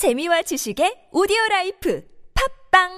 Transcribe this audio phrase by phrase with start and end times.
[0.00, 2.02] 재미와 지식의 오디오 라이프
[2.72, 2.88] 팟빵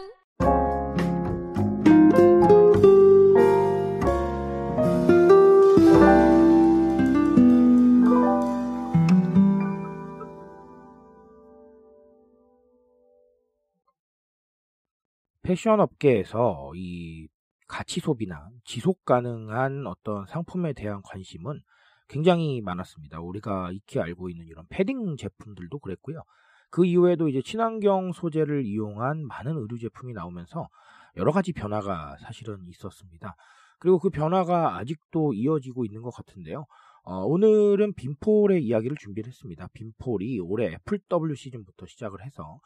[15.42, 17.26] 패션 업계에서 이
[17.66, 21.62] 가치 소비나 지속 가능한 어떤 상품에 대한 관심은
[22.06, 23.20] 굉장히 많았습니다.
[23.20, 26.22] 우리가 익히 알고 있는 이런 패딩 제품들도 그랬고요.
[26.72, 30.68] 그 이후에도 이제 친환경 소재를 이용한 많은 의류 제품이 나오면서
[31.16, 33.36] 여러 가지 변화가 사실은 있었습니다.
[33.78, 36.64] 그리고 그 변화가 아직도 이어지고 있는 것 같은데요.
[37.04, 39.68] 어, 오늘은 빈폴의 이야기를 준비를 했습니다.
[39.74, 42.58] 빈폴이 올해 애플 W 시즌부터 시작을 해서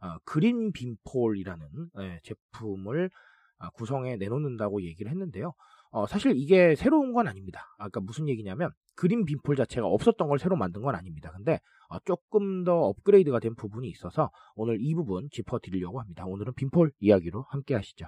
[0.00, 3.10] 어, 그린 빈폴이라는 예, 제품을
[3.58, 5.52] 아, 구성해 내놓는다고 얘기를 했는데요.
[5.90, 7.74] 어, 사실 이게 새로운 건 아닙니다.
[7.78, 11.32] 아까 무슨 얘기냐면 그린 빈폴 자체가 없었던 걸 새로 만든 건 아닙니다.
[11.32, 16.24] 근데 어, 조금 더 업그레이드가 된 부분이 있어서 오늘 이 부분 짚어드리려고 합니다.
[16.26, 18.06] 오늘은 빈폴 이야기로 함께 하시죠.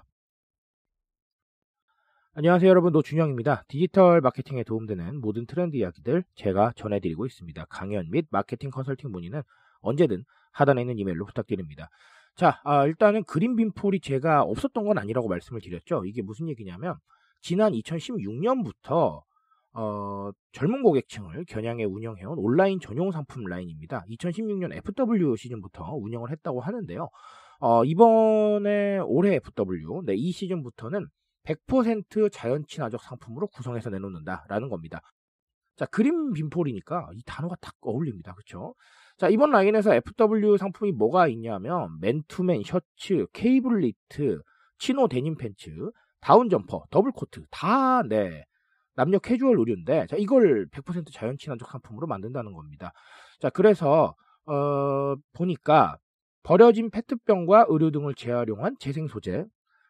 [2.34, 3.64] 안녕하세요 여러분 노준영입니다.
[3.68, 7.66] 디지털 마케팅에 도움되는 모든 트렌드 이야기들 제가 전해드리고 있습니다.
[7.68, 9.42] 강연 및 마케팅 컨설팅 문의는
[9.80, 11.90] 언제든 하단에 있는 이메일로 부탁드립니다.
[12.36, 16.04] 자, 아, 일단은 그린 빈폴이 제가 없었던 건 아니라고 말씀을 드렸죠.
[16.06, 16.96] 이게 무슨 얘기냐면
[17.42, 19.22] 지난 2016년부터
[19.74, 24.04] 어, 젊은 고객층을 겨냥해 운영해온 온라인 전용 상품 라인입니다.
[24.10, 27.08] 2016년 FW 시즌부터 운영을 했다고 하는데요.
[27.60, 31.06] 어, 이번에 올해 FW, 네, 이 시즌부터는
[31.44, 35.00] 100% 자연 친화적 상품으로 구성해서 내놓는다라는 겁니다.
[35.76, 38.34] 자, 그린 빈폴이니까 이 단어가 딱 어울립니다.
[38.34, 38.74] 그렇죠?
[39.16, 44.42] 자, 이번 라인에서 FW 상품이 뭐가 있냐면 맨투맨 셔츠, 케이블 니트,
[44.78, 45.70] 치노 데님 팬츠,
[46.22, 48.44] 다운 점퍼, 더플 코트 다 네.
[48.94, 52.92] 남녀 캐주얼 의류인데 자, 이걸 100% 자연 친화적 상품으로 만든다는 겁니다.
[53.40, 54.14] 자, 그래서
[54.46, 55.98] 어, 보니까
[56.42, 59.44] 버려진 페트병과 의류 등을 재활용한 재생 소재,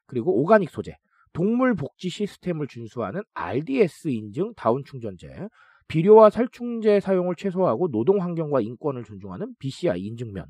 [0.06, 0.96] 그리고 오가닉 소재,
[1.32, 5.48] 동물 복지 시스템을 준수하는 RDS 인증 다운 충전재,
[5.88, 10.46] 비료와 살충제 사용을 최소화하고 노동 환경과 인권을 존중하는 BCI 인증면,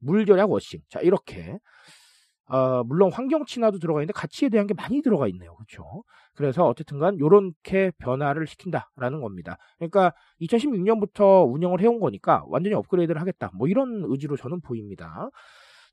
[0.00, 0.80] 물 절약 워싱.
[0.88, 1.58] 자, 이렇게
[2.46, 5.54] 어, 물론 환경 친화도 들어가 있는데 가치에 대한 게 많이 들어가 있네요.
[5.56, 6.04] 그렇죠?
[6.34, 9.56] 그래서 어쨌든간 요렇게 변화를 시킨다라는 겁니다.
[9.78, 13.50] 그러니까 2016년부터 운영을 해온 거니까 완전히 업그레이드를 하겠다.
[13.54, 15.30] 뭐 이런 의지로 저는 보입니다.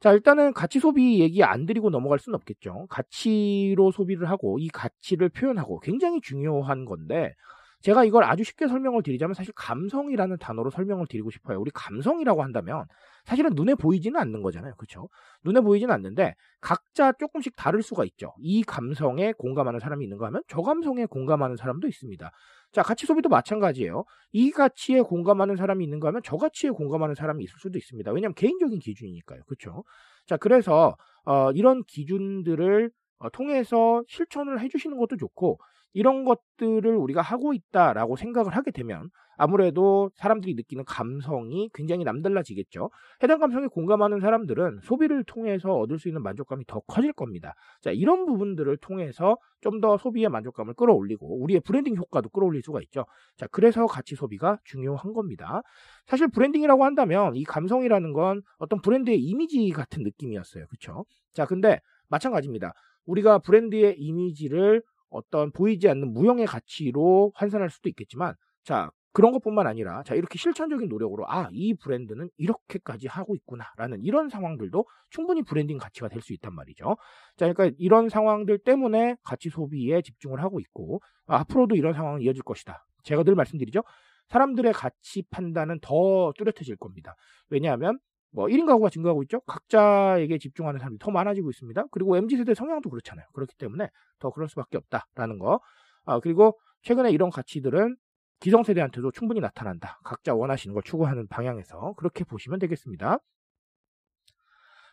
[0.01, 2.88] 자, 일단은 가치 소비 얘기 안 드리고 넘어갈 수는 없겠죠.
[2.89, 7.35] 가치로 소비를 하고 이 가치를 표현하고 굉장히 중요한 건데
[7.81, 11.59] 제가 이걸 아주 쉽게 설명을 드리자면 사실 감성이라는 단어로 설명을 드리고 싶어요.
[11.59, 12.86] 우리 감성이라고 한다면
[13.25, 14.75] 사실은 눈에 보이지는 않는 거잖아요.
[14.75, 15.09] 그렇죠?
[15.44, 18.34] 눈에 보이지는 않는데 각자 조금씩 다를 수가 있죠.
[18.40, 22.31] 이 감성에 공감하는 사람이 있는가 하면 저 감성에 공감하는 사람도 있습니다.
[22.72, 24.06] 자, 가치 소비도 마찬가지예요.
[24.31, 28.12] 이 가치에 공감하는 사람이 있는가 하면 저 가치에 공감하는 사람이 있을 수도 있습니다.
[28.12, 29.42] 왜냐하면 개인적인 기준이니까요.
[29.46, 29.84] 그렇죠?
[30.25, 35.59] 자, 그래서 어, 이런 기준들을 어, 통해서 실천을 해주시는 것도 좋고
[35.94, 42.91] 이런 것들을 우리가 하고 있다라고 생각을 하게 되면 아무래도 사람들이 느끼는 감성이 굉장히 남달라지겠죠.
[43.24, 47.56] 해당 감성에 공감하는 사람들은 소비를 통해서 얻을 수 있는 만족감이 더 커질 겁니다.
[47.81, 53.06] 자, 이런 부분들을 통해서 좀 더 소비의 만족감을 끌어올리고 우리의 브랜딩 효과도 끌어올릴 수가 있죠.
[53.35, 55.62] 자, 그래서 가치 소비가 중요한 겁니다.
[56.06, 60.66] 사실 브랜딩이라고 한다면 이 감성이라는 건 어떤 브랜드의 이미지 같은 느낌이었어요.
[60.68, 61.06] 그렇죠?
[61.34, 62.74] 자, 근데 마찬가지입니다.
[63.06, 68.34] 우리가 브랜드의 이미지를 어떤 보이지 않는 무형의 가치로 환산할 수도 있겠지만
[68.64, 74.30] 자 그런 것뿐만 아니라 자 이렇게 실천적인 노력으로 아 이 브랜드는 이렇게까지 하고 있구나라는 이런
[74.30, 76.96] 상황들도 충분히 브랜딩 가치가 될 수 있단 말이죠.
[77.38, 82.44] 자 그러니까 이런 상황들 때문에 가치 소비에 집중을 하고 있고 아, 앞으로도 이런 상황은 이어질
[82.44, 82.86] 것이다.
[83.04, 83.84] 제가 늘 말씀드리죠.
[84.30, 87.16] 사람들의 가치 판단은 더 뚜렷해질 겁니다.
[87.50, 88.00] 왜냐하면
[88.31, 89.42] 뭐 1인 가구가 증가하고 있죠.
[89.42, 91.86] 각자에게 집중하는 사람이 더 많아지고 있습니다.
[91.92, 93.25] 그리고 MZ세대 성향도 그렇잖아요.
[93.34, 95.59] 그렇기 때문에 더 그럴 수밖에 없다라는 거.
[96.06, 97.96] 아, 그리고 최근에 이런 가치들은
[98.40, 100.00] 기성세대한테도 충분히 나타난다.
[100.03, 103.19] 각자 원하시는 걸 추구하는 방향에서 그렇게 보시면 되겠습니다.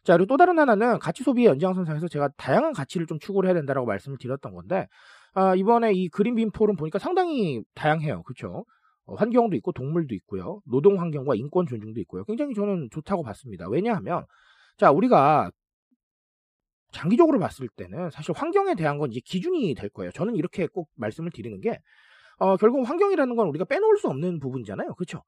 [0.04, 3.86] 자, 그리고 또 다른 하나는 가치 소비의 연장선상에서 제가 다양한 가치를 좀 추구를 해야 된다라고
[3.86, 4.86] 말씀을 드렸던 건데,
[5.34, 8.22] 아, 이번에 이 그린빈 포럼 보니까 상당히 다양해요.
[8.46, 8.64] 어,
[9.16, 10.60] 환경도 있고 동물도 있고요.
[10.64, 12.24] 노동 환경과 인권 존중도 있고요.
[12.24, 13.68] 굉장히 저는 좋다고 봤습니다.
[13.68, 14.26] 왜냐하면
[14.76, 15.50] 자, 우리가
[16.92, 20.10] 장기적으로 봤을 때는 사실 환경에 대한 건 이제 기준이 될 거예요.
[20.12, 21.80] 저는 이렇게 꼭 말씀을 드리는 게
[22.38, 24.94] 어, 결국 환경이라는 건 우리가 빼놓을 수 없는 부분이잖아요.
[24.94, 25.22] 그렇죠?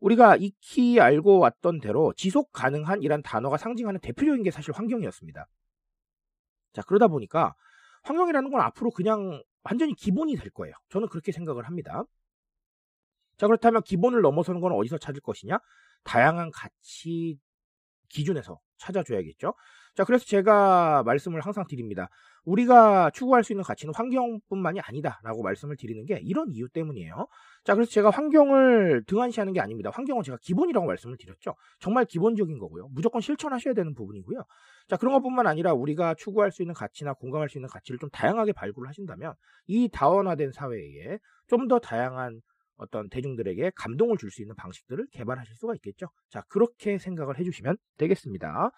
[0.00, 5.46] 우리가 익히 알고 왔던 대로 지속 가능한 이란 단어가 상징하는 대표적인 게 사실 환경이었습니다.
[6.72, 7.54] 자, 그러다 보니까
[8.02, 10.74] 환경이라는 건 앞으로 그냥 완전히 기본이 될 거예요.
[10.88, 12.04] 저는 그렇게 생각을 합니다.
[13.36, 15.58] 자, 그렇다면 기본을 넘어서는 건 어디서 찾을 것이냐?
[16.04, 17.38] 다양한 가치
[18.08, 19.54] 기준에서 찾아줘야겠죠.
[19.96, 22.08] 자, 그래서 제가 말씀을 항상 드립니다.
[22.44, 27.26] 우리가 추구할 수 있는 가치는 환경뿐만이 아니다라고 말씀을 드리는 게 이런 이유 때문이에요.
[27.64, 29.90] 자, 그래서 제가 환경을 등한시하는 게 아닙니다.
[29.92, 31.54] 환경은 제가 기본이라고 말씀을 드렸죠.
[31.80, 32.88] 정말 기본적인 거고요.
[32.92, 34.42] 무조건 실천하셔야 되는 부분이고요.
[34.88, 38.52] 자, 그런 것뿐만 아니라 우리가 추구할 수 있는 가치나 공감할 수 있는 가치를 좀 다양하게
[38.52, 39.34] 발굴을 하신다면
[39.66, 42.40] 이 다원화된 사회에 좀 더 다양한
[42.76, 46.08] 어떤 대중들에게 감동을 줄 수 있는 방식들을 개발하실 수가 있겠죠.
[46.30, 48.70] 자, 그렇게 생각을 해주시면 되겠습니다.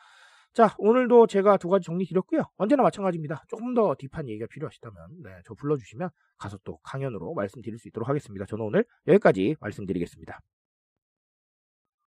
[0.55, 2.43] 자, 오늘도 제가 두 가지 정리 드렸고요.
[2.57, 3.43] 언제나 마찬가지입니다.
[3.49, 8.45] 조금 더 딥한 얘기가 필요하시다면, 네, 저 불러주시면 가서 또 강연으로 말씀드릴 수 있도록 하겠습니다.
[8.45, 10.41] 저는 오늘 여기까지 말씀드리겠습니다.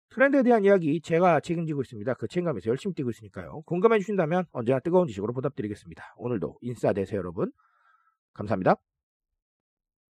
[0.10, 2.16] 트렌드에 대한 이야기 제가 책임지고 있습니다.
[2.16, 3.62] 그 책임감에서 열심히 뛰고 있으니까요.
[3.62, 6.16] 공감해 주신다면 언제나 뜨거운 지식으로 보답드리겠습니다.
[6.18, 7.52] 오늘도 인싸 되세요, 여러분.
[8.34, 8.76] 감사합니다.